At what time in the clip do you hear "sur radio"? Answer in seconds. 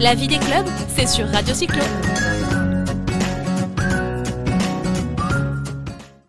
1.06-1.54